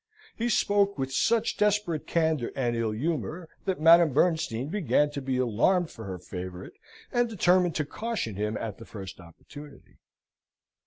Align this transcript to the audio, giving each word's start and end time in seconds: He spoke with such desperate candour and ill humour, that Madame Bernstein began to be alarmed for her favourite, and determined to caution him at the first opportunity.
He 0.35 0.49
spoke 0.49 0.97
with 0.97 1.13
such 1.13 1.57
desperate 1.57 2.07
candour 2.07 2.49
and 2.55 2.75
ill 2.75 2.89
humour, 2.89 3.47
that 3.65 3.79
Madame 3.79 4.13
Bernstein 4.13 4.67
began 4.69 5.11
to 5.11 5.21
be 5.21 5.37
alarmed 5.37 5.91
for 5.91 6.05
her 6.05 6.17
favourite, 6.17 6.73
and 7.11 7.29
determined 7.29 7.75
to 7.75 7.85
caution 7.85 8.35
him 8.35 8.57
at 8.57 8.79
the 8.79 8.85
first 8.85 9.19
opportunity. 9.19 9.99